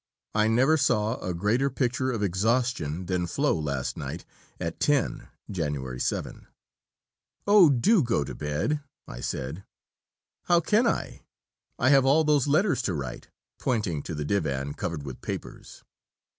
I 0.33 0.47
never 0.47 0.77
saw 0.77 1.17
a 1.19 1.31
greater 1.31 1.69
picture 1.69 2.09
of 2.11 2.23
exhaustion 2.23 3.05
than 3.05 3.27
Flo 3.27 3.53
last 3.55 3.97
night 3.97 4.25
at 4.59 4.79
ten 4.79 5.27
(Jan. 5.51 5.75
7). 5.99 6.47
'Oh, 7.45 7.69
do 7.69 8.01
go 8.01 8.23
to 8.23 8.33
bed,' 8.33 8.81
I 9.07 9.19
said. 9.21 9.63
'How 10.45 10.59
can 10.59 10.87
I; 10.87 11.21
I 11.77 11.89
have 11.89 12.03
all 12.07 12.23
those 12.23 12.47
letters 12.47 12.81
to 12.89 12.95
write,' 12.95 13.29
pointing 13.59 14.01
to 14.01 14.15
the 14.15 14.25
divan 14.25 14.73
covered 14.73 15.03
with 15.03 15.21
papers. 15.21 15.83